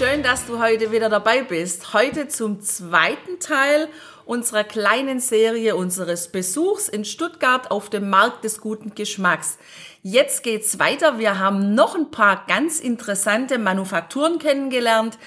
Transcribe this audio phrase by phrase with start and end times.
[0.00, 1.92] Schön, dass du heute wieder dabei bist.
[1.92, 3.86] Heute zum zweiten Teil
[4.24, 9.58] unserer kleinen Serie unseres Besuchs in Stuttgart auf dem Markt des guten Geschmacks.
[10.02, 11.18] Jetzt geht's weiter.
[11.18, 15.18] Wir haben noch ein paar ganz interessante Manufakturen kennengelernt,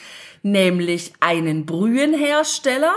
[0.41, 2.95] nämlich einen Brühenhersteller,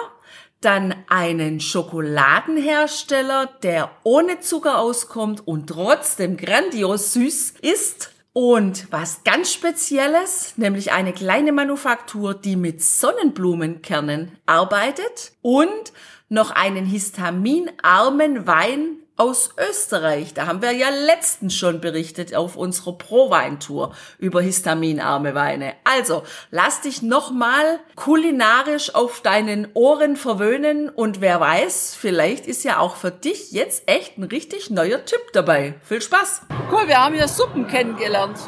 [0.62, 8.15] dann einen Schokoladenhersteller, der ohne Zucker auskommt und trotzdem grandios süß ist.
[8.38, 15.94] Und was ganz Spezielles, nämlich eine kleine Manufaktur, die mit Sonnenblumenkernen arbeitet und
[16.28, 20.34] noch einen histaminarmen Wein aus Österreich.
[20.34, 25.74] Da haben wir ja letztens schon berichtet auf unserer Pro-Wein-Tour über histaminarme Weine.
[25.84, 32.78] Also, lass dich nochmal kulinarisch auf deinen Ohren verwöhnen und wer weiß, vielleicht ist ja
[32.78, 35.74] auch für dich jetzt echt ein richtig neuer Tipp dabei.
[35.82, 36.42] Viel Spaß!
[36.70, 38.38] Cool, wir haben hier Suppen kennengelernt.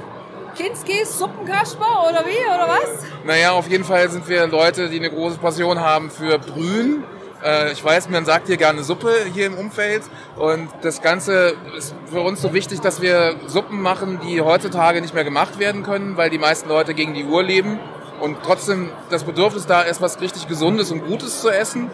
[0.56, 3.04] Kinski, Suppenkasper oder wie, oder was?
[3.24, 7.04] Naja, auf jeden Fall sind wir Leute, die eine große Passion haben für Brühen
[7.44, 10.02] äh, ich weiß, man sagt hier gerne Suppe hier im Umfeld
[10.36, 15.14] und das Ganze ist für uns so wichtig, dass wir Suppen machen, die heutzutage nicht
[15.14, 17.78] mehr gemacht werden können, weil die meisten Leute gegen die Uhr leben
[18.20, 21.90] und trotzdem das Bedürfnis da ist, was richtig Gesundes und Gutes zu essen.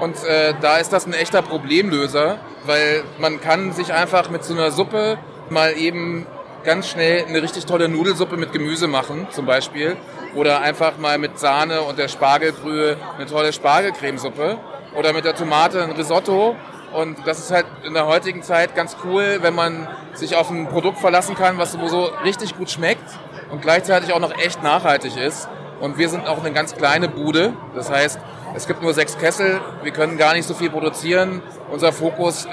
[0.00, 4.54] Und äh, da ist das ein echter Problemlöser, weil man kann sich einfach mit so
[4.54, 5.18] einer Suppe
[5.50, 6.26] mal eben
[6.64, 9.96] ganz schnell eine richtig tolle Nudelsuppe mit Gemüse machen, zum Beispiel.
[10.34, 14.58] Oder einfach mal mit Sahne und der Spargelbrühe eine tolle Spargelcremesuppe
[14.98, 16.56] oder mit der Tomate ein Risotto.
[16.92, 20.68] Und das ist halt in der heutigen Zeit ganz cool, wenn man sich auf ein
[20.68, 23.04] Produkt verlassen kann, was sowieso richtig gut schmeckt
[23.50, 25.48] und gleichzeitig auch noch echt nachhaltig ist.
[25.80, 27.52] Und wir sind auch eine ganz kleine Bude.
[27.74, 28.18] Das heißt,
[28.56, 29.60] es gibt nur sechs Kessel.
[29.82, 31.42] Wir können gar nicht so viel produzieren.
[31.70, 32.48] Unser Fokus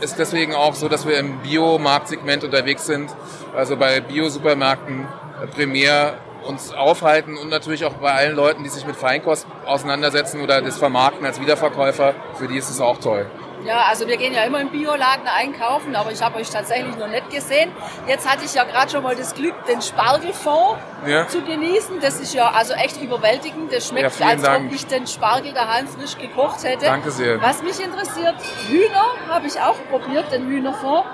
[0.00, 3.10] ist deswegen auch so, dass wir im Biomarktsegment unterwegs sind.
[3.56, 5.08] Also bei Bio-Supermärkten,
[5.56, 6.14] primär
[6.44, 10.78] uns aufhalten und natürlich auch bei allen Leuten, die sich mit Feinkost auseinandersetzen oder das
[10.78, 13.26] vermarkten als Wiederverkäufer, für die ist es auch toll.
[13.64, 17.08] Ja, also wir gehen ja immer im Bioladen einkaufen, aber ich habe euch tatsächlich noch
[17.08, 17.70] nicht gesehen.
[18.06, 21.28] Jetzt hatte ich ja gerade schon mal das Glück, den Spargelfond ja.
[21.28, 22.00] zu genießen.
[22.00, 23.72] Das ist ja also echt überwältigend.
[23.72, 24.66] Das schmeckt, ja, als Dank.
[24.66, 26.86] ob ich den Spargel daheim frisch gekocht hätte.
[26.86, 27.40] Danke sehr.
[27.42, 28.34] Was mich interessiert,
[28.68, 31.04] Hühner habe ich auch probiert, den Hühnerfond.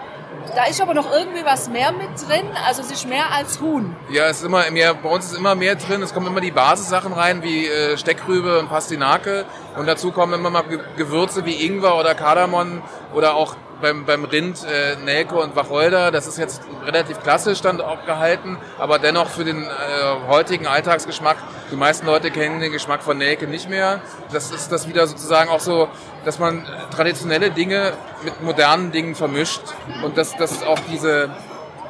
[0.55, 3.95] Da ist aber noch irgendwie was mehr mit drin, also es ist mehr als Huhn.
[4.11, 6.03] Ja, es ist immer mehr, bei uns ist immer mehr drin.
[6.03, 9.45] Es kommen immer die Basissachen rein, wie äh, Steckrübe und Pastinake.
[9.77, 10.65] Und dazu kommen immer mal
[10.97, 12.83] Gewürze wie Ingwer oder Kardamom
[13.15, 16.11] oder auch beim, beim Rind äh, Nelke und Wacholder.
[16.11, 19.69] Das ist jetzt relativ klassisch dann auch gehalten, aber dennoch für den äh,
[20.29, 21.37] heutigen Alltagsgeschmack.
[21.71, 24.01] Die meisten Leute kennen den Geschmack von Nelke nicht mehr.
[24.33, 25.89] Das ist das wieder sozusagen auch so,
[26.27, 29.63] dass man traditionelle Dinge mit modernen Dingen vermischt
[30.05, 31.31] und das, das ist auch diese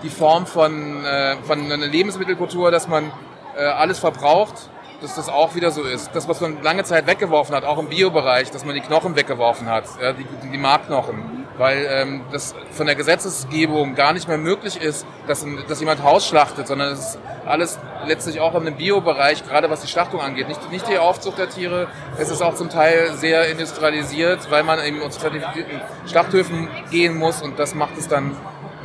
[0.02, 3.10] die Form von, äh, von einer Lebensmittelkultur, dass man
[3.56, 4.70] äh, alles verbraucht
[5.02, 6.10] dass das auch wieder so ist.
[6.14, 9.68] Das, was man lange Zeit weggeworfen hat, auch im Biobereich, dass man die Knochen weggeworfen
[9.68, 14.80] hat, ja, die, die Markknochen weil ähm, das von der Gesetzesgebung gar nicht mehr möglich
[14.80, 19.70] ist, dass, dass jemand Haus schlachtet, sondern es ist alles letztlich auch im Biobereich, gerade
[19.70, 20.48] was die Schlachtung angeht.
[20.48, 24.82] Nicht, nicht die Aufzucht der Tiere, es ist auch zum Teil sehr industrialisiert, weil man
[24.84, 28.36] eben zertifizierten Schlachthöfen gehen muss und das macht es dann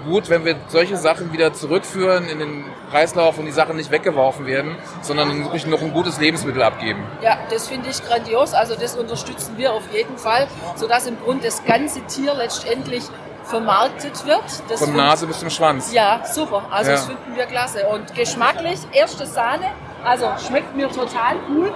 [0.04, 4.46] gut, wenn wir solche Sachen wieder zurückführen in den Kreislauf und die Sachen nicht weggeworfen
[4.46, 7.04] werden, sondern wirklich noch ein gutes Lebensmittel abgeben.
[7.22, 8.54] Ja, das finde ich grandios.
[8.54, 13.04] Also das unterstützen wir auf jeden Fall, sodass im Grunde das ganze Tier letztendlich
[13.44, 14.44] vermarktet wird.
[14.70, 15.92] Das Von Nase bis zum Schwanz.
[15.94, 16.66] Ja, super.
[16.70, 16.98] Also ja.
[16.98, 17.88] das finden wir klasse.
[17.88, 19.66] Und geschmacklich, erste Sahne,
[20.04, 21.72] also schmeckt mir total cool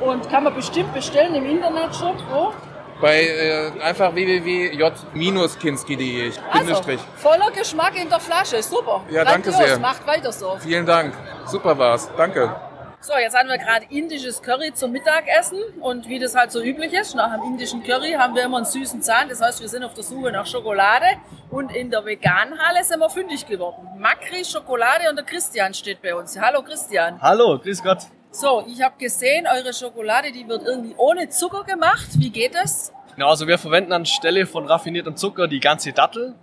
[0.00, 2.16] und kann man bestimmt bestellen im Internetshop.
[2.30, 2.52] Wo?
[3.00, 6.32] Bei äh, einfach www.j-kinski.de.
[6.50, 6.74] Also,
[7.16, 9.02] voller Geschmack in der Flasche, super.
[9.10, 9.56] Ja, Grandios.
[9.56, 9.78] danke sehr.
[9.78, 10.56] Macht weiter so.
[10.60, 11.12] Vielen Dank,
[11.46, 12.54] super war's, danke.
[13.00, 16.92] So, jetzt haben wir gerade indisches Curry zum Mittagessen und wie das halt so üblich
[16.92, 19.84] ist, nach einem indischen Curry haben wir immer einen süßen Zahn, das heißt, wir sind
[19.84, 21.06] auf der Suche nach Schokolade
[21.48, 23.86] und in der Veganhalle sind wir fündig geworden.
[23.98, 26.36] Makri, Schokolade und der Christian steht bei uns.
[26.40, 27.22] Hallo Christian.
[27.22, 27.98] Hallo, grüß Gott.
[28.30, 32.08] So, ich habe gesehen, eure Schokolade, die wird irgendwie ohne Zucker gemacht.
[32.18, 32.92] Wie geht das?
[33.14, 36.34] Genau, also wir verwenden anstelle von raffiniertem Zucker die ganze Dattel.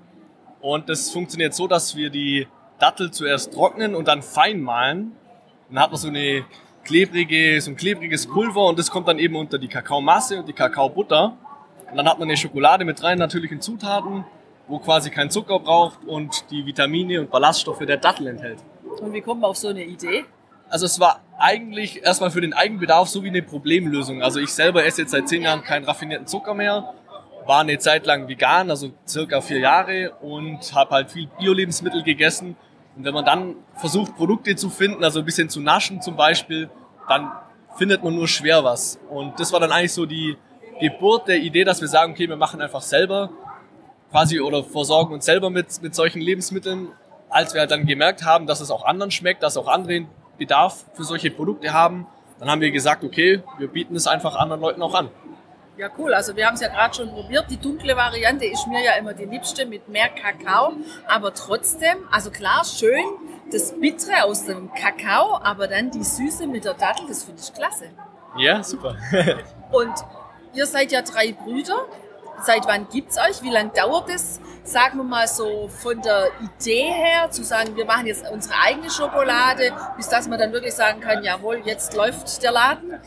[0.62, 2.48] Und das funktioniert so, dass wir die
[2.80, 5.12] Dattel zuerst trocknen und dann fein mahlen.
[5.70, 6.44] Dann hat man so eine
[6.84, 10.54] klebrige, so ein klebriges Pulver und das kommt dann eben unter die Kakaomasse und die
[10.54, 11.38] Kakaobutter.
[11.90, 14.26] Und dann hat man eine Schokolade mit rein natürlichen Zutaten,
[14.68, 18.58] wo quasi kein Zucker braucht und die Vitamine und Ballaststoffe der Dattel enthält.
[19.00, 20.26] Und wie kommt man auf so eine Idee?
[20.70, 24.22] Also es war eigentlich erstmal für den Eigenbedarf so wie eine Problemlösung.
[24.22, 26.94] Also ich selber esse jetzt seit zehn Jahren keinen raffinierten Zucker mehr,
[27.46, 32.56] war eine Zeit lang vegan, also circa vier Jahre und habe halt viel Bio-Lebensmittel gegessen.
[32.96, 36.70] Und wenn man dann versucht, Produkte zu finden, also ein bisschen zu naschen zum Beispiel,
[37.08, 37.32] dann
[37.78, 39.00] findet man nur schwer was.
[39.10, 40.38] Und das war dann eigentlich so die
[40.80, 43.30] Geburt der Idee, dass wir sagen, okay, wir machen einfach selber
[44.12, 46.90] quasi oder versorgen uns selber mit, mit solchen Lebensmitteln,
[47.30, 50.06] als wir halt dann gemerkt haben, dass es auch anderen schmeckt, dass auch andere
[50.38, 52.08] Bedarf für solche Produkte haben,
[52.40, 55.10] dann haben wir gesagt, okay, wir bieten es einfach anderen Leuten auch an.
[55.78, 56.14] Ja, cool.
[56.14, 57.46] Also wir haben es ja gerade schon probiert.
[57.50, 60.74] Die dunkle Variante ist mir ja immer die liebste mit mehr Kakao.
[61.06, 63.04] Aber trotzdem, also klar, schön
[63.52, 67.54] das Bittere aus dem Kakao, aber dann die Süße mit der Dattel, das finde ich
[67.54, 67.86] klasse.
[68.38, 68.98] Ja, super.
[69.72, 69.94] Und
[70.54, 71.86] ihr seid ja drei Brüder.
[72.44, 73.42] Seit wann gibt es euch?
[73.42, 74.40] Wie lange dauert es?
[74.64, 78.90] Sagen wir mal so von der Idee her, zu sagen, wir machen jetzt unsere eigene
[78.90, 83.00] Schokolade, bis dass man dann wirklich sagen kann, jawohl, jetzt läuft der Laden?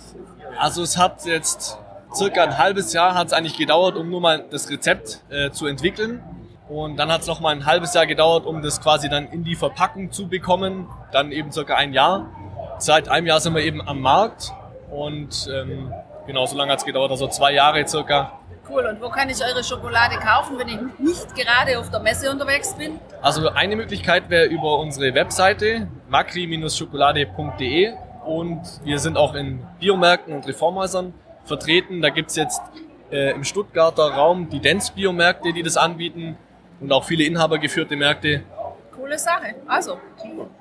[0.59, 1.79] Also es hat jetzt
[2.15, 5.67] circa ein halbes Jahr hat es eigentlich gedauert, um nur mal das Rezept äh, zu
[5.67, 6.23] entwickeln.
[6.69, 9.43] Und dann hat es noch mal ein halbes Jahr gedauert, um das quasi dann in
[9.43, 10.87] die Verpackung zu bekommen.
[11.13, 12.31] Dann eben circa ein Jahr.
[12.79, 14.53] Seit einem Jahr sind wir eben am Markt
[14.91, 15.93] und ähm,
[16.27, 18.39] genau so lange hat es gedauert, also zwei Jahre circa.
[18.69, 18.87] Cool.
[18.87, 22.75] Und wo kann ich eure Schokolade kaufen, wenn ich nicht gerade auf der Messe unterwegs
[22.75, 23.01] bin?
[23.23, 27.95] Also eine Möglichkeit wäre über unsere Webseite makri-schokolade.de
[28.25, 32.03] und wir sind auch in Biomärkten und Reformhäusern vertreten.
[32.03, 32.61] Da gibt es jetzt
[33.11, 36.37] äh, im Stuttgarter Raum die Dance-Biomärkte, die das anbieten
[36.81, 38.43] und auch viele inhabergeführte Märkte.
[38.95, 39.55] Coole Sache.
[39.67, 39.99] Also,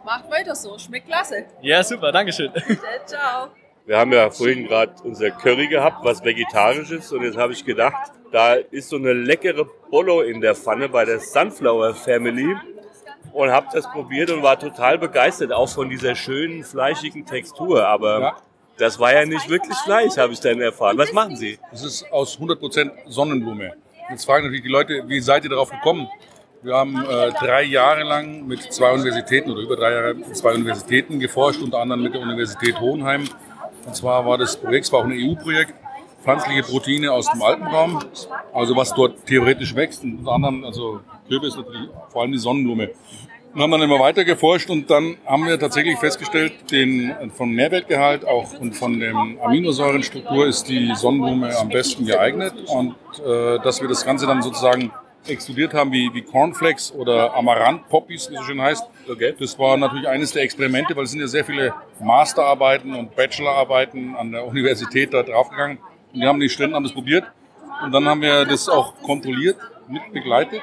[0.06, 0.78] macht weiter so.
[0.78, 1.46] Schmeckt klasse.
[1.62, 2.12] Ja, super.
[2.12, 2.52] Dankeschön.
[3.06, 3.50] Ciao.
[3.88, 7.14] Wir haben ja vorhin gerade unser Curry gehabt, was vegetarisch ist.
[7.14, 11.06] Und jetzt habe ich gedacht, da ist so eine leckere Bolo in der Pfanne bei
[11.06, 12.54] der Sunflower Family.
[13.32, 17.88] Und habe das probiert und war total begeistert, auch von dieser schönen, fleischigen Textur.
[17.88, 18.38] Aber Ja.
[18.78, 20.98] das war ja nicht wirklich Fleisch, habe ich dann erfahren.
[20.98, 21.58] Was machen Sie?
[21.72, 23.72] Das ist aus 100% Sonnenblume.
[24.10, 26.10] Jetzt fragen natürlich die Leute, wie seid ihr darauf gekommen?
[26.62, 30.54] Wir haben äh, drei Jahre lang mit zwei Universitäten oder über drei Jahre mit zwei
[30.56, 33.24] Universitäten geforscht, unter anderem mit der Universität Hohenheim.
[33.88, 35.74] Und zwar war das Projekt, es war auch ein EU-Projekt,
[36.22, 38.00] pflanzliche Proteine aus dem Alpenraum,
[38.54, 40.04] also was dort theoretisch wächst.
[40.04, 41.00] Und unter anderem, also
[41.30, 42.90] Kürbis natürlich, vor allem die Sonnenblume.
[43.54, 48.26] Und haben dann immer weiter geforscht und dann haben wir tatsächlich festgestellt, den, von Nährwertgehalt
[48.28, 52.96] auch und von der Aminosäurenstruktur ist die Sonnenblume am besten geeignet und
[53.26, 54.92] äh, dass wir das Ganze dann sozusagen
[55.30, 58.84] extrudiert haben wie, wie Cornflakes oder Amaranth-Poppies, wie es so schön heißt.
[59.10, 59.36] Okay.
[59.40, 64.16] Das war natürlich eines der Experimente, weil es sind ja sehr viele Masterarbeiten und Bachelorarbeiten
[64.16, 65.80] an der Universität da draufgegangen.
[66.14, 67.26] Und die haben die Studenten haben das probiert
[67.84, 69.58] und dann haben wir das auch kontrolliert,
[69.88, 70.62] mit begleitet.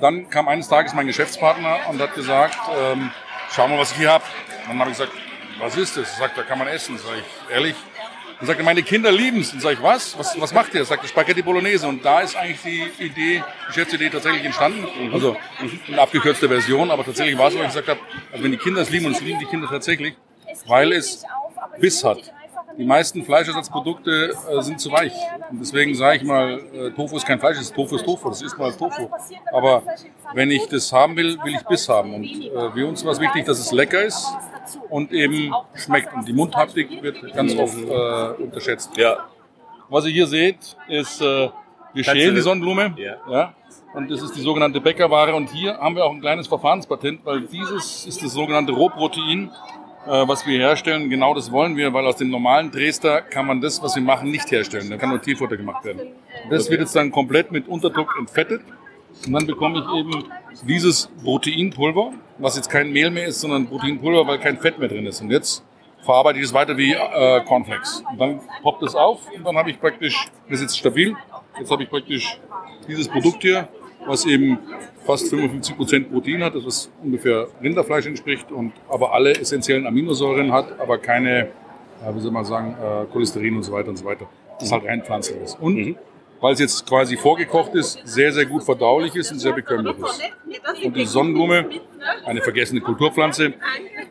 [0.00, 3.10] Dann kam eines Tages mein Geschäftspartner und hat gesagt, ähm,
[3.50, 4.24] schau mal, was ich hier habe.
[4.66, 5.12] Dann habe ich gesagt,
[5.58, 6.12] was ist das?
[6.14, 6.98] Er sagt, da kann man essen.
[6.98, 7.76] Sag ich, ehrlich?
[8.38, 9.50] Dann sagt er, meine Kinder lieben es.
[9.50, 10.18] Dann sage ich, was?
[10.18, 10.38] was?
[10.40, 10.84] Was macht ihr?
[10.84, 11.88] Sagt Spaghetti Bolognese.
[11.88, 14.86] Und da ist eigentlich die Idee, die Geschäftsidee tatsächlich entstanden.
[15.12, 15.36] Also
[15.88, 18.00] eine abgekürzte Version, aber tatsächlich war es, so, weil ich gesagt habe,
[18.32, 20.14] also wenn die Kinder es lieben, und es lieben die Kinder tatsächlich,
[20.66, 21.24] weil es
[21.80, 22.32] Biss hat.
[22.78, 25.12] Die meisten Fleischersatzprodukte äh, sind zu weich.
[25.50, 28.42] Und deswegen sage ich mal, äh, Tofu ist kein Fleisch, ist Tofu ist Tofu, das
[28.42, 29.08] ist mal Tofu.
[29.52, 29.82] Aber
[30.34, 32.14] wenn ich das haben will, will ich Biss haben.
[32.14, 34.26] Und äh, für uns war es wichtig, dass es lecker ist
[34.90, 36.12] und eben schmeckt.
[36.14, 38.96] Und die Mundhaptik wird ganz oft äh, unterschätzt.
[38.96, 39.24] Ja,
[39.88, 41.48] Was ihr hier seht, ist, äh,
[41.94, 42.94] wir schälen die Sonnenblume.
[42.98, 43.16] Ja.
[43.30, 43.54] Ja.
[43.94, 45.34] Und das ist die sogenannte Bäckerware.
[45.34, 49.50] Und hier haben wir auch ein kleines Verfahrenspatent, weil dieses ist das sogenannte Rohprotein,
[50.06, 51.10] was wir herstellen.
[51.10, 54.30] Genau das wollen wir, weil aus dem normalen Dresder kann man das, was wir machen,
[54.30, 54.88] nicht herstellen.
[54.90, 56.12] Da kann nur Tierfutter gemacht werden.
[56.50, 58.62] Das wird jetzt dann komplett mit Unterdruck entfettet.
[59.26, 60.24] Und dann bekomme ich eben
[60.62, 65.06] dieses Proteinpulver, was jetzt kein Mehl mehr ist, sondern Proteinpulver, weil kein Fett mehr drin
[65.06, 65.20] ist.
[65.20, 65.64] Und jetzt
[66.04, 68.02] verarbeite ich es weiter wie äh, Cornflakes.
[68.10, 71.14] Und dann poppt es auf und dann habe ich praktisch, das ist jetzt stabil,
[71.58, 72.38] jetzt habe ich praktisch
[72.86, 73.68] dieses Produkt hier,
[74.06, 74.58] was eben
[75.04, 80.78] fast 55% Protein hat, das was ungefähr Rinderfleisch entspricht und aber alle essentiellen Aminosäuren hat,
[80.80, 81.48] aber keine,
[82.04, 84.26] ja, wie soll man sagen, äh, Cholesterin und so weiter und so weiter.
[84.58, 85.58] Das ist halt rein pflanzlich ist.
[85.60, 85.96] Und
[86.40, 90.84] weil es jetzt quasi vorgekocht ist, sehr, sehr gut verdaulich ist und sehr bekömmlich ist.
[90.84, 91.66] Und die Sonnenblume,
[92.24, 93.54] eine vergessene Kulturpflanze,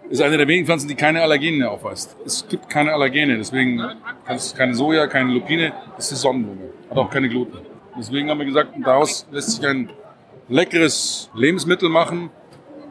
[0.10, 2.16] ist eine der wenigen Pflanzen, die keine Allergene aufweist.
[2.26, 3.82] Es gibt keine Allergene, deswegen
[4.26, 6.70] kannst keine Soja, keine Lupine, das ist die Sonnenblume.
[6.90, 7.75] Hat auch keine Gluten.
[7.98, 9.90] Deswegen haben wir gesagt, daraus lässt sich ein
[10.50, 12.30] leckeres Lebensmittel machen,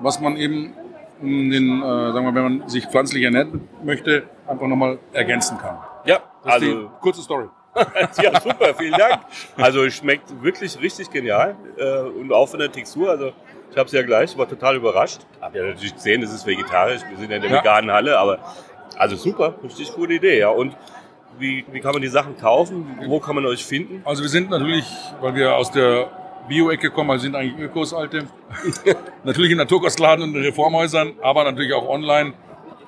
[0.00, 0.74] was man eben,
[1.20, 5.78] um den, äh, sagen wir, wenn man sich pflanzlich ernähren möchte, einfach nochmal ergänzen kann.
[6.06, 7.46] Ja, Das ist also kurze Story.
[8.22, 9.20] ja, super, vielen Dank.
[9.56, 13.10] Also es schmeckt wirklich richtig genial äh, und auch von der Textur.
[13.10, 13.32] Also
[13.70, 15.20] ich habe es ja gleich, war total überrascht.
[15.40, 17.00] Hab ja natürlich gesehen, es ist vegetarisch.
[17.08, 17.58] Wir sind ja in der Ja.
[17.58, 18.38] veganen Halle, aber
[18.96, 20.38] also super, richtig gute Idee.
[20.38, 20.76] Ja und
[21.38, 22.98] wie, wie kann man die Sachen kaufen?
[23.06, 24.02] Wo kann man euch finden?
[24.04, 24.86] Also wir sind natürlich,
[25.20, 26.10] weil wir aus der
[26.48, 28.26] Bio-Ecke kommen, also sind eigentlich Ökos alte,
[29.24, 32.34] natürlich in Naturkostladen und in Reformhäusern, aber natürlich auch online.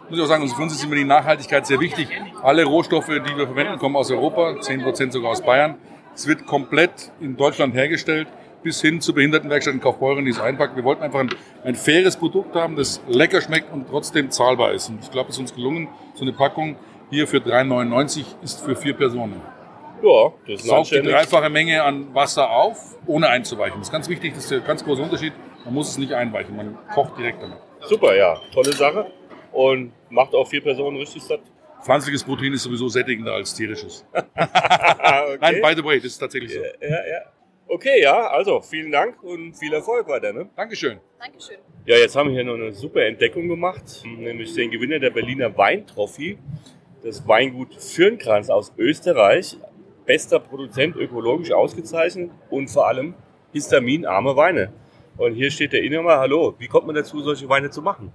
[0.09, 2.09] Muss ich auch sagen, also für uns ist immer die Nachhaltigkeit sehr wichtig.
[2.43, 5.77] Alle Rohstoffe, die wir verwenden, kommen aus Europa, 10% sogar aus Bayern.
[6.15, 8.29] Es wird komplett in Deutschland hergestellt,
[8.63, 10.77] bis hin zur Behindertenwerkstatt in Kaufbeuren, die es einpackt.
[10.77, 11.31] Wir wollten einfach ein,
[11.65, 14.89] ein faires Produkt haben, das lecker schmeckt und trotzdem zahlbar ist.
[14.89, 16.77] Und ich glaube, es ist uns gelungen, so eine Packung
[17.11, 19.41] hier für 3,99 ist für vier Personen.
[20.03, 23.79] Ja, das ist ein Saugt die dreifache Menge an Wasser auf, ohne einzuweichen.
[23.79, 25.33] Das ist ganz wichtig, das ist der ganz große Unterschied.
[25.65, 27.59] Man muss es nicht einweichen, man kocht direkt damit.
[27.83, 29.07] Super, ja, tolle Sache.
[29.53, 31.41] Und macht auch vier Personen richtig satt.
[31.83, 34.05] Pflanzliches Protein ist sowieso sättigender als tierisches.
[34.13, 35.39] okay.
[35.41, 36.61] Nein, by the way, das ist tatsächlich so.
[36.61, 37.33] ja, ja.
[37.69, 40.33] Okay, ja, also vielen Dank und viel Erfolg weiter.
[40.33, 40.49] Ne?
[40.55, 41.01] Dankeschön.
[41.19, 41.57] Dankeschön.
[41.85, 45.57] Ja, jetzt haben wir hier noch eine super Entdeckung gemacht, nämlich den Gewinner der Berliner
[45.57, 46.39] Weintrophy,
[47.07, 49.57] das Weingut Fürnkranz aus Österreich.
[50.07, 53.15] Bester Produzent, ökologisch ausgezeichnet und vor allem
[53.53, 54.73] histaminarme Weine.
[55.17, 58.13] Und hier steht der Inhaber, hallo, wie kommt man dazu, solche Weine zu machen?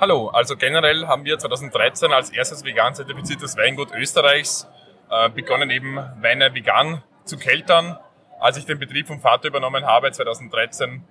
[0.00, 4.66] Hallo, also generell haben wir 2013 als erstes vegan zertifiziertes Weingut Österreichs
[5.10, 7.98] äh, begonnen, eben Weine vegan zu keltern.
[8.40, 11.04] Als ich den Betrieb vom Vater übernommen habe, 2013,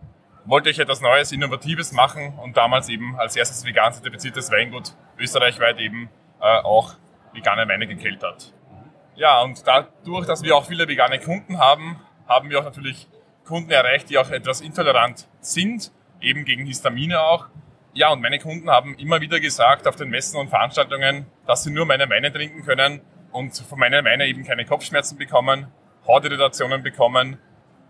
[0.45, 5.79] wollte ich etwas Neues, Innovatives machen und damals eben als erstes vegan zertifiziertes Weingut österreichweit
[5.79, 6.09] eben
[6.41, 6.95] äh, auch
[7.33, 8.53] vegane Weine gekeltert.
[9.15, 13.07] Ja, und dadurch, dass wir auch viele vegane Kunden haben, haben wir auch natürlich
[13.45, 17.47] Kunden erreicht, die auch etwas intolerant sind, eben gegen Histamine auch.
[17.93, 21.71] Ja, und meine Kunden haben immer wieder gesagt auf den Messen und Veranstaltungen, dass sie
[21.71, 25.67] nur meine Weine trinken können und von meinen Weinen eben keine Kopfschmerzen bekommen,
[26.07, 27.37] Hautirritationen bekommen,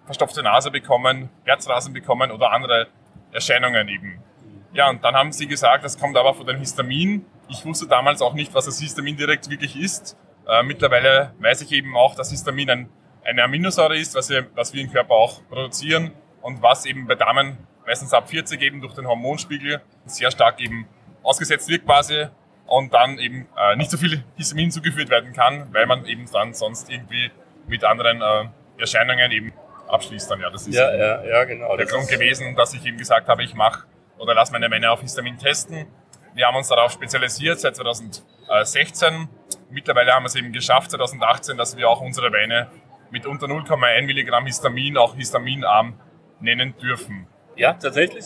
[0.05, 2.87] verstopfte Nase bekommen, Herzrasen bekommen oder andere
[3.31, 4.23] Erscheinungen eben.
[4.73, 7.25] Ja, und dann haben sie gesagt, das kommt aber von den Histamin.
[7.49, 10.17] Ich wusste damals auch nicht, was das Histamin direkt wirklich ist.
[10.47, 12.89] Äh, mittlerweile weiß ich eben auch, dass Histamin ein,
[13.23, 16.11] eine Aminosäure ist, was wir, was wir im Körper auch produzieren
[16.41, 20.87] und was eben bei Damen meistens ab 40 eben durch den Hormonspiegel sehr stark eben
[21.23, 22.27] ausgesetzt wird quasi
[22.65, 26.53] und dann eben äh, nicht so viel Histamin zugeführt werden kann, weil man eben dann
[26.53, 27.31] sonst irgendwie
[27.67, 29.53] mit anderen äh, Erscheinungen eben
[29.89, 30.39] abschließt dann.
[30.39, 31.75] Ja, das ist Ja, ja, ja, genau.
[31.75, 33.83] der Grund gewesen, dass ich eben gesagt habe, ich mache
[34.21, 35.87] oder lasse meine Weine auf Histamin testen.
[36.35, 39.27] Wir haben uns darauf spezialisiert seit 2016.
[39.71, 42.69] Mittlerweile haben wir es eben geschafft, 2018, dass wir auch unsere Weine
[43.09, 45.99] mit unter 0,1 Milligramm Histamin auch histaminarm
[46.39, 47.27] nennen dürfen.
[47.55, 48.25] Ja, tatsächlich.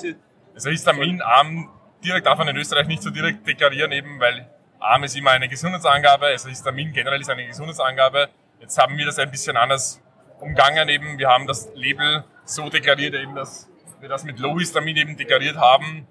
[0.54, 1.70] Also histaminarm
[2.04, 4.50] direkt darf man in Österreich nicht so direkt deklarieren, eben weil
[4.80, 8.30] arm ist immer eine Gesundheitsangabe, also Histamin generell ist eine Gesundheitsangabe.
[8.60, 10.04] Jetzt haben wir das ein bisschen anders
[10.42, 11.18] umgangen eben.
[11.18, 13.70] Wir haben das Label so deklariert eben, dass
[14.02, 16.08] wir das mit Low Histamin eben deklariert haben.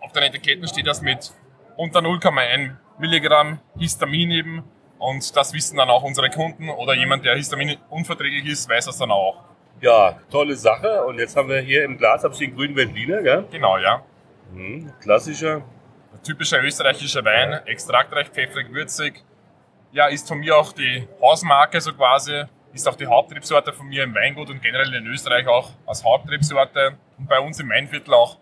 [0.00, 1.32] Auf den Etiketten steht das mit
[1.76, 4.64] unter 0,1 Milligramm Histamin eben.
[4.98, 8.98] Und das wissen dann auch unsere Kunden oder jemand, der Histamin unverträglich ist, weiß das
[8.98, 9.42] dann auch.
[9.80, 11.04] Ja, tolle Sache.
[11.04, 13.46] Und jetzt haben wir hier im Glas, habe ich den grünen Veltliner, gell?
[13.50, 14.02] Genau, ja.
[14.52, 14.92] Mhm.
[15.00, 15.62] Klassischer.
[16.22, 19.24] typischer österreichischer Wein, extraktreich, pfeffrig, würzig.
[19.92, 24.04] Ja, ist von mir auch die Hausmarke so quasi, ist auch die Hauptrebsorte von mir
[24.04, 28.38] im Weingut und generell in Österreich auch als Hauptrebsorte und bei uns im Mainviertel auch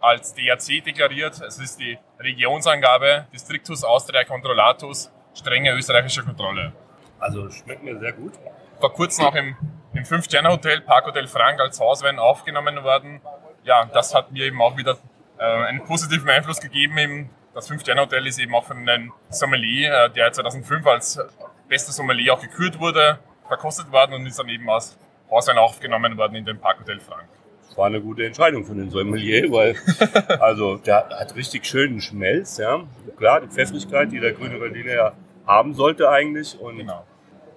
[0.00, 1.40] als DAC deklariert.
[1.40, 6.72] Es ist die Regionsangabe Districtus Austria Controllatus, strenge österreichische Kontrolle.
[7.18, 8.32] Also schmeckt mir sehr gut.
[8.80, 9.56] Vor kurzem auch im,
[9.94, 13.20] im Fünf-Sterne-Hotel Parkhotel Frank als Hauswein aufgenommen worden.
[13.64, 14.98] Ja, das hat mir eben auch wieder
[15.38, 16.98] äh, einen positiven Einfluss gegeben.
[16.98, 17.30] Eben.
[17.54, 21.20] Das Fünf-Sterne-Hotel ist eben auch von einem Sommelier, äh, der 2005 als
[21.68, 23.20] bester Sommelier auch gekürt wurde,
[23.52, 24.98] verkostet worden und ist dann eben als
[25.30, 27.28] Hauswein aufgenommen worden in den Parkhotel Frank.
[27.68, 29.76] Das war eine gute Entscheidung von den Sommelier, weil
[30.40, 32.82] also der hat richtig schönen Schmelz, ja.
[33.16, 35.12] Klar, die Pfeffrigkeit, die der grüne Veltliner ja
[35.46, 36.58] haben sollte eigentlich.
[36.58, 37.04] Und Genau.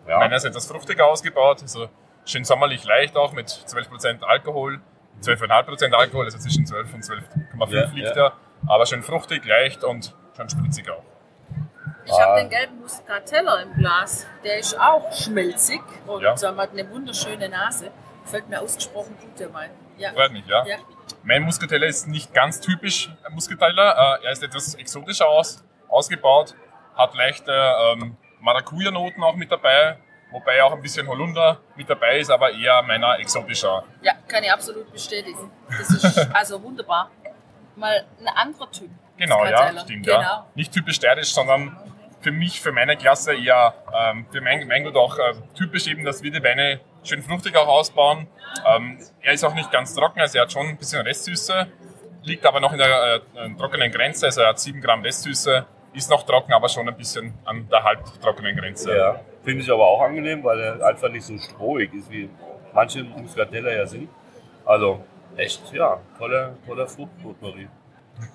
[0.08, 1.88] ja, Meiner ist etwas fruchtiger ausgebaut, also
[2.26, 4.80] schön sommerlich leicht auch mit 12% Alkohol,
[5.22, 8.26] 12,5% Alkohol, also zwischen 12 und 12,5 Ja, liegt ja.
[8.28, 8.34] er,
[8.68, 11.04] aber schön fruchtig, leicht und schön spritzig auch.
[12.06, 14.26] Ich habe den gelben Muscateller im Glas.
[14.44, 16.36] Der ist auch schmelzig und Ja.
[16.44, 17.92] ähm, hat eine wunderschöne Nase.
[18.24, 19.72] Gefällt mir ausgesprochen gut, der Wein.
[19.98, 20.12] Ja.
[20.12, 20.66] Freut mich, ja.
[20.66, 20.78] Ja.
[21.24, 26.54] Mein Muscateller ist nicht ganz typisch ein Muscateller, äh, er ist etwas exotischer aus, ausgebaut,
[26.96, 29.98] hat leichte ähm, Maracuja-Noten auch mit dabei,
[30.32, 33.84] wobei auch ein bisschen Holunder mit dabei ist, aber eher meiner exotischer.
[34.02, 35.52] ja, kann ich absolut bestätigen.
[35.70, 37.10] Das ist also wunderbar.
[37.76, 38.90] Mal ein anderer Typ.
[39.18, 40.20] Genau, ja, stimmt, genau.
[40.22, 40.46] ja.
[40.56, 41.76] Nicht typisch steirisch, sondern
[42.26, 46.24] für mich, für meine Klasse eher ähm, für mein Weingut auch äh, typisch eben, dass
[46.24, 48.26] wir die Weine schön fruchtig auch ausbauen.
[48.66, 51.68] Ähm, er ist auch nicht ganz trocken, also er hat schon ein bisschen Restsüße,
[52.24, 56.10] liegt aber noch in der äh, trockenen Grenze, also er hat 7 Gramm Restsüße, ist
[56.10, 58.98] noch trocken, aber schon ein bisschen an der halbtrockenen Grenze.
[58.98, 62.28] Ja, finde ich aber auch angenehm, weil er einfach nicht so strohig ist, wie
[62.74, 64.10] manche Muscatella ja sind.
[64.66, 65.00] Also
[65.38, 67.68] echt, ja, toller, toller Fruchtpotpourri.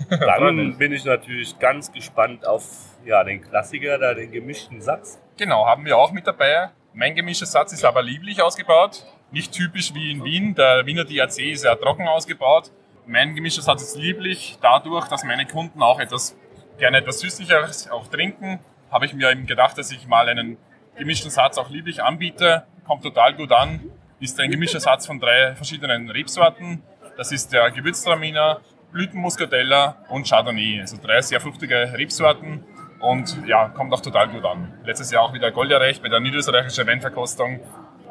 [0.08, 2.64] Dann bin ich natürlich ganz gespannt auf
[3.04, 5.20] ja, den Klassiker, da den gemischten Satz.
[5.36, 6.70] Genau, haben wir auch mit dabei.
[6.92, 9.06] Mein gemischter Satz ist aber lieblich ausgebaut.
[9.30, 10.54] Nicht typisch wie in Wien.
[10.54, 12.72] Der Wiener DAC ist ja trocken ausgebaut.
[13.06, 16.36] Mein gemischter Satz ist lieblich dadurch, dass meine Kunden auch etwas
[16.78, 18.58] gerne etwas Süßlicheres auch trinken.
[18.90, 20.56] Habe ich mir eben gedacht, dass ich mal einen
[20.96, 22.64] gemischten Satz auch lieblich anbiete.
[22.86, 23.80] Kommt total gut an.
[24.18, 26.82] Ist ein gemischter Satz von drei verschiedenen Rebsorten.
[27.16, 28.60] Das ist der Gewürztraminer,
[28.92, 30.80] Blütenmuscatella und Chardonnay.
[30.80, 32.64] Also drei sehr fruchtige Rebsorten
[33.00, 34.72] und ja, kommt auch total gut an.
[34.84, 37.60] Letztes Jahr auch wieder Gold erreicht bei der niederösterreichischen Weinverkostung.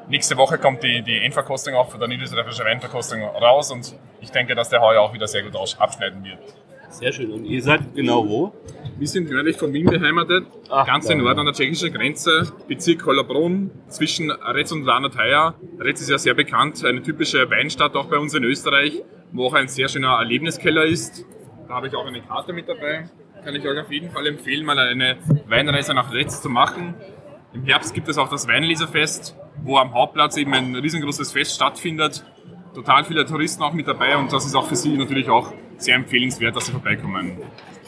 [0.08, 4.56] Nächste Woche kommt die, die Endverkostung auch von der niederösterreichischen Weinverkostung raus und ich denke,
[4.56, 6.40] dass der heuer auch wieder sehr gut abschneiden wird.
[6.90, 7.32] Sehr schön.
[7.32, 8.54] Und ihr seid genau wo?
[8.98, 13.06] Wir sind nördlich von Wien beheimatet, Ach, ganz im Norden an der tschechischen Grenze, Bezirk
[13.06, 15.56] Hollabrunn, zwischen Retz und Lanateia.
[15.80, 19.54] Retz ist ja sehr bekannt, eine typische Weinstadt auch bei uns in Österreich, wo auch
[19.54, 21.26] ein sehr schöner Erlebniskeller ist.
[21.68, 23.10] Da habe ich auch eine Karte mit dabei.
[23.44, 25.18] Kann ich euch auf jeden Fall empfehlen, mal eine
[25.48, 26.96] Weinreise nach Retz zu machen.
[27.54, 32.26] Im Herbst gibt es auch das Weinleserfest, wo am Hauptplatz eben ein riesengroßes Fest stattfindet.
[32.74, 35.96] Total viele Touristen auch mit dabei und das ist auch für Sie natürlich auch sehr
[35.96, 37.38] empfehlenswert, dass Sie vorbeikommen.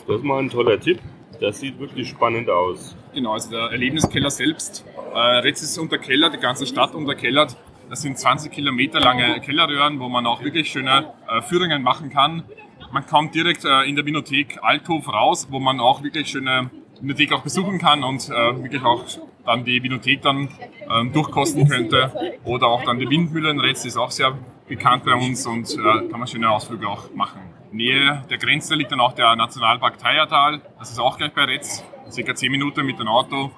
[0.07, 0.99] Das ist mal ein toller Tipp.
[1.39, 2.95] Das sieht wirklich spannend aus.
[3.13, 4.85] Genau, also der Erlebniskeller selbst.
[5.13, 7.57] Äh, Retz ist unterkellert, die ganze Stadt unterkellert.
[7.89, 12.43] Das sind 20 Kilometer lange Kellerröhren, wo man auch wirklich schöne äh, Führungen machen kann.
[12.91, 16.69] Man kommt direkt äh, in der Winothek Althof raus, wo man auch wirklich schöne
[17.01, 19.03] Winothek auch besuchen kann und äh, wirklich auch
[19.45, 20.49] dann die Winothek dann
[20.89, 22.11] ähm, durchkosten könnte.
[22.43, 23.59] Oder auch dann die Windmühlen.
[23.59, 27.41] Retz ist auch sehr bekannt bei uns und äh, kann man schöne Ausflüge auch machen.
[27.71, 30.61] Nähe der Grenze liegt dann auch der Nationalpark Thayertal.
[30.79, 33.51] Das ist auch gleich bei Retz, circa 10 Minuten mit dem Auto.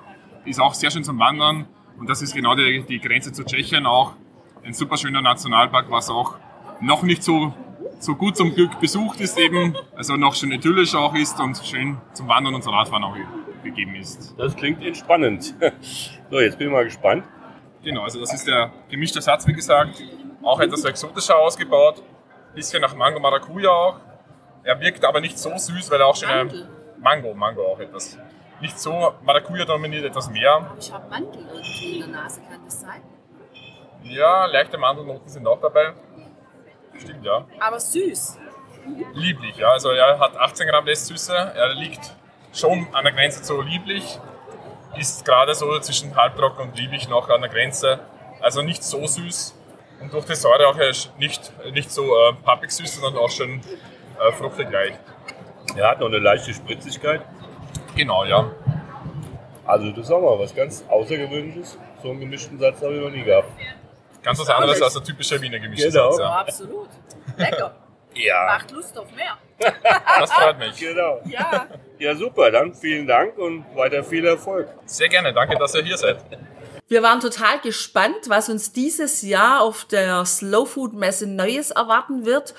[0.45, 3.85] Ist auch sehr schön zum Wandern und das ist genau die, die Grenze zu Tschechien
[3.85, 4.13] auch.
[4.63, 6.35] Ein super schöner Nationalpark, was auch
[6.81, 7.53] noch nicht so,
[7.99, 11.97] so gut zum Glück besucht ist eben, also noch schön idyllisch auch ist und schön
[12.13, 13.15] zum Wandern und zum Radfahren auch
[13.63, 14.35] gegeben ist.
[14.37, 15.55] Das klingt entspannend.
[16.29, 17.25] So, jetzt bin ich mal gespannt.
[17.83, 20.01] Genau, also das ist der gemischte Satz, wie gesagt.
[20.41, 22.01] Auch etwas exotischer ausgebaut.
[22.55, 23.99] Bisschen nach Mango Maracuja auch.
[24.63, 28.17] Er wirkt aber nicht so süß, weil er auch schon eine Mango, Mango auch etwas.
[28.61, 30.71] Nicht so Maracuja dominiert etwas mehr.
[30.79, 33.01] Ich habe Mandel irgendwie in der Nase, kann das sein?
[34.03, 35.93] Ja, leichte Mandelnoten sind auch dabei.
[36.97, 37.45] Stimmt, ja.
[37.59, 38.39] Aber süß.
[39.13, 39.69] Lieblich, ja.
[39.69, 41.33] Also er hat 18 Gramm Restsüße.
[41.33, 42.15] Er liegt
[42.53, 44.19] schon an der Grenze zu lieblich.
[44.97, 47.99] Ist gerade so zwischen halbtrocken und lieblich noch an der Grenze.
[48.41, 49.55] Also nicht so süß.
[50.01, 50.77] Und durch die Säure auch
[51.17, 53.61] nicht, nicht so äh, pappig süß, sondern auch schön
[54.19, 54.99] äh, fruchtig leicht.
[55.75, 57.21] Er hat noch eine leichte Spritzigkeit.
[57.95, 58.51] Genau, ja.
[59.65, 61.77] Also das ist auch mal was ganz Außergewöhnliches.
[62.01, 63.47] So einen gemischten Satz habe ich noch nie gehabt.
[64.21, 66.11] Ganz was anderes als der typische Wiener gemischte Genau.
[66.11, 66.19] Satz.
[66.19, 66.39] Ja, Ja.
[66.41, 66.89] absolut.
[67.37, 67.75] Lecker.
[68.15, 69.37] Ja, Macht Lust auf mehr.
[70.19, 70.77] Das freut mich.
[70.77, 71.21] genau.
[71.25, 71.67] Ja.
[71.97, 72.51] Ja, super.
[72.51, 74.67] Dann vielen Dank und weiter viel Erfolg.
[74.85, 75.33] Sehr gerne.
[75.33, 76.17] Danke, dass ihr hier seid.
[76.87, 82.25] Wir waren total gespannt, was uns dieses Jahr auf der Slow Food Messe Neues erwarten
[82.25, 82.53] wird.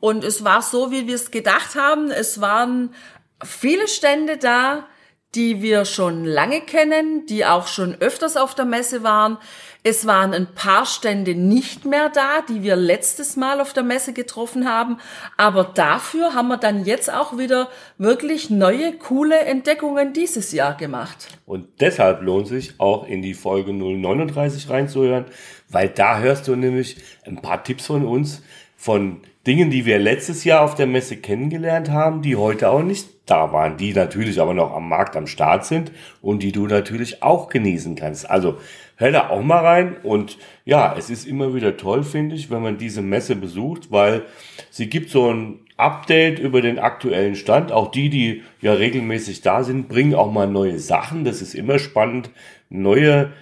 [0.00, 2.10] Und es war so, wie wir es gedacht haben.
[2.10, 2.94] Es waren
[3.42, 4.86] viele Stände da,
[5.34, 9.38] die wir schon lange kennen, die auch schon öfters auf der Messe waren.
[9.84, 14.12] Es waren ein paar Stände nicht mehr da, die wir letztes Mal auf der Messe
[14.12, 14.98] getroffen haben.
[15.36, 21.28] Aber dafür haben wir dann jetzt auch wieder wirklich neue, coole Entdeckungen dieses Jahr gemacht.
[21.46, 25.26] Und deshalb lohnt sich auch in die Folge 039 reinzuhören,
[25.68, 28.42] weil da hörst du nämlich ein paar Tipps von uns,
[28.76, 33.08] von Dingen, die wir letztes Jahr auf der Messe kennengelernt haben, die heute auch nicht
[33.24, 37.22] da waren, die natürlich aber noch am Markt am Start sind und die du natürlich
[37.22, 38.28] auch genießen kannst.
[38.28, 38.58] Also
[38.96, 42.62] hör da auch mal rein und ja, es ist immer wieder toll, finde ich, wenn
[42.62, 44.24] man diese Messe besucht, weil
[44.70, 47.72] sie gibt so ein Update über den aktuellen Stand.
[47.72, 51.24] Auch die, die ja regelmäßig da sind, bringen auch mal neue Sachen.
[51.24, 52.30] Das ist immer spannend,
[52.68, 53.32] neue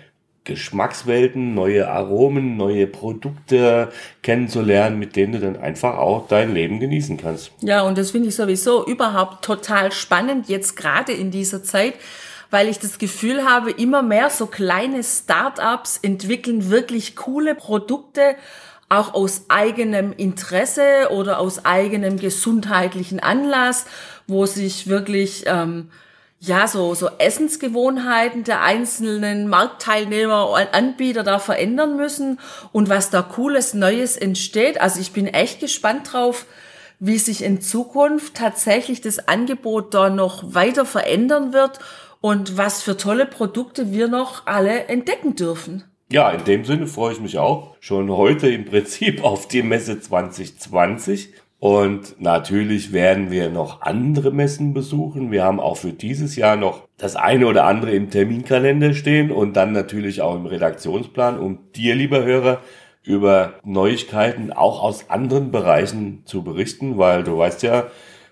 [0.49, 7.19] Geschmackswelten, neue Aromen, neue Produkte kennenzulernen, mit denen du dann einfach auch dein Leben genießen
[7.19, 7.53] kannst.
[7.61, 11.95] Ja, und das finde ich sowieso überhaupt total spannend, jetzt gerade in dieser Zeit,
[12.51, 18.35] weil ich das Gefühl habe, immer mehr so kleine Start-ups entwickeln wirklich coole Produkte,
[18.89, 23.85] auch aus eigenem Interesse oder aus eigenem gesundheitlichen Anlass,
[24.27, 25.91] wo sich wirklich ähm,
[26.41, 32.39] ja, so, so Essensgewohnheiten der einzelnen Marktteilnehmer und Anbieter da verändern müssen
[32.73, 34.81] und was da cooles Neues entsteht.
[34.81, 36.47] Also ich bin echt gespannt drauf,
[37.01, 41.81] wie sich in Zukunft tatsächlich das Angebot da noch weiter verändern wird
[42.21, 45.85] und was für tolle Produkte wir noch alle entdecken dürfen.
[46.11, 50.01] Ja, in dem Sinne freue ich mich auch schon heute im Prinzip auf die Messe
[50.01, 51.35] 2020.
[51.61, 55.33] Und natürlich werden wir noch andere Messen besuchen.
[55.33, 59.55] Wir haben auch für dieses Jahr noch das eine oder andere im Terminkalender stehen und
[59.55, 62.61] dann natürlich auch im Redaktionsplan, um dir, lieber Hörer,
[63.03, 67.89] über Neuigkeiten auch aus anderen Bereichen zu berichten, weil du weißt ja,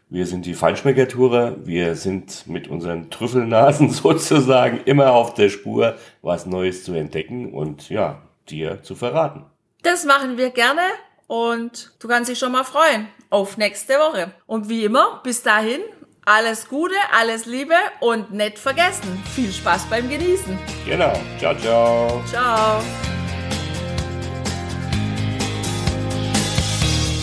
[0.09, 1.67] wir sind die Feinschmeckertourer.
[1.67, 7.89] Wir sind mit unseren Trüffelnasen sozusagen immer auf der Spur, was Neues zu entdecken und
[7.89, 9.47] ja, dir zu verraten.
[9.83, 10.83] Das machen wir gerne
[11.27, 14.33] und du kannst dich schon mal freuen auf nächste Woche.
[14.47, 15.81] Und wie immer, bis dahin,
[16.25, 20.59] alles Gute, alles Liebe und nicht vergessen, viel Spaß beim Genießen.
[20.85, 21.13] Genau.
[21.39, 22.23] Ciao, ciao.
[22.27, 22.83] Ciao.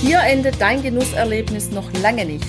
[0.01, 2.47] Hier endet dein Genusserlebnis noch lange nicht.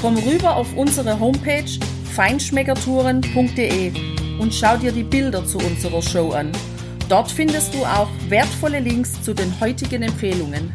[0.00, 1.70] Komm rüber auf unsere Homepage
[2.14, 3.92] feinschmeckertouren.de
[4.40, 6.52] und schau dir die Bilder zu unserer Show an.
[7.08, 10.74] Dort findest du auch wertvolle Links zu den heutigen Empfehlungen.